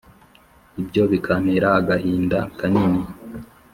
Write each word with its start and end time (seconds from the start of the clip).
ibyo 0.81 1.03
bikantera 1.11 1.67
agahinda 1.79 2.37
kanini, 2.57 3.01